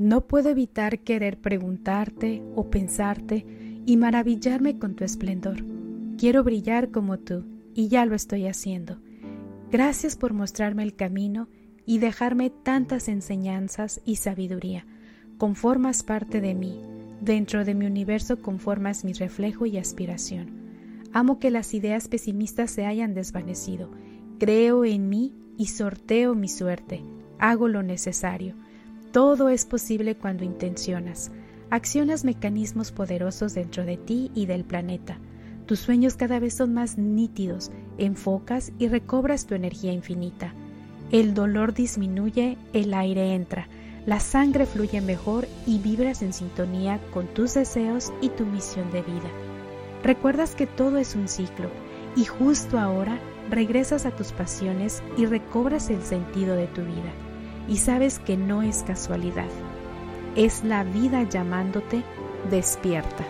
No 0.00 0.26
puedo 0.26 0.48
evitar 0.48 1.00
querer 1.00 1.42
preguntarte 1.42 2.42
o 2.56 2.70
pensarte 2.70 3.44
y 3.84 3.98
maravillarme 3.98 4.78
con 4.78 4.94
tu 4.94 5.04
esplendor. 5.04 5.62
Quiero 6.16 6.42
brillar 6.42 6.90
como 6.90 7.18
tú, 7.18 7.44
y 7.74 7.88
ya 7.88 8.06
lo 8.06 8.14
estoy 8.14 8.46
haciendo. 8.46 8.96
Gracias 9.70 10.16
por 10.16 10.32
mostrarme 10.32 10.84
el 10.84 10.96
camino 10.96 11.48
y 11.84 11.98
dejarme 11.98 12.48
tantas 12.48 13.08
enseñanzas 13.08 14.00
y 14.06 14.16
sabiduría. 14.16 14.86
Conformas 15.36 16.02
parte 16.02 16.40
de 16.40 16.54
mí. 16.54 16.80
Dentro 17.20 17.66
de 17.66 17.74
mi 17.74 17.84
universo 17.84 18.40
conformas 18.40 19.04
mi 19.04 19.12
reflejo 19.12 19.66
y 19.66 19.76
aspiración. 19.76 20.48
Amo 21.12 21.38
que 21.38 21.50
las 21.50 21.74
ideas 21.74 22.08
pesimistas 22.08 22.70
se 22.70 22.86
hayan 22.86 23.12
desvanecido. 23.12 23.90
Creo 24.38 24.86
en 24.86 25.10
mí 25.10 25.34
y 25.58 25.66
sorteo 25.66 26.34
mi 26.34 26.48
suerte. 26.48 27.04
Hago 27.38 27.68
lo 27.68 27.82
necesario 27.82 28.54
todo 29.12 29.48
es 29.48 29.64
posible 29.64 30.14
cuando 30.14 30.44
intencionas. 30.44 31.32
Accionas 31.70 32.24
mecanismos 32.24 32.92
poderosos 32.92 33.54
dentro 33.54 33.84
de 33.84 33.96
ti 33.96 34.30
y 34.34 34.46
del 34.46 34.64
planeta. 34.64 35.18
Tus 35.66 35.80
sueños 35.80 36.14
cada 36.14 36.38
vez 36.38 36.54
son 36.54 36.74
más 36.74 36.96
nítidos, 36.96 37.70
enfocas 37.98 38.72
y 38.78 38.88
recobras 38.88 39.46
tu 39.46 39.54
energía 39.54 39.92
infinita. 39.92 40.54
El 41.10 41.34
dolor 41.34 41.74
disminuye, 41.74 42.56
el 42.72 42.94
aire 42.94 43.34
entra, 43.34 43.68
la 44.06 44.20
sangre 44.20 44.64
fluye 44.64 45.00
mejor 45.00 45.46
y 45.66 45.78
vibras 45.78 46.22
en 46.22 46.32
sintonía 46.32 47.00
con 47.12 47.26
tus 47.26 47.54
deseos 47.54 48.12
y 48.20 48.28
tu 48.30 48.46
misión 48.46 48.90
de 48.92 49.02
vida. 49.02 49.30
Recuerdas 50.04 50.54
que 50.54 50.66
todo 50.66 50.98
es 50.98 51.16
un 51.16 51.28
ciclo 51.28 51.68
y 52.16 52.24
justo 52.24 52.78
ahora 52.78 53.18
regresas 53.50 54.06
a 54.06 54.12
tus 54.12 54.32
pasiones 54.32 55.02
y 55.16 55.26
recobras 55.26 55.90
el 55.90 56.02
sentido 56.02 56.54
de 56.54 56.68
tu 56.68 56.82
vida 56.82 57.12
y 57.70 57.76
sabes 57.76 58.18
que 58.18 58.36
no 58.36 58.62
es 58.62 58.82
casualidad. 58.82 59.46
Es 60.34 60.64
la 60.64 60.82
vida 60.82 61.22
llamándote 61.22 62.02
despierta. 62.50 63.24